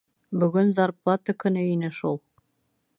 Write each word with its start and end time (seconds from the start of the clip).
Бөгөн 0.43 0.71
зарплата 0.79 1.37
көнө 1.45 1.67
ине 1.75 1.93
шул. 2.01 2.21